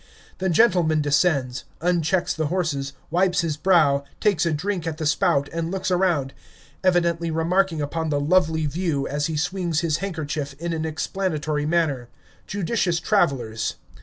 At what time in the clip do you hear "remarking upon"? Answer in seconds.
7.29-8.09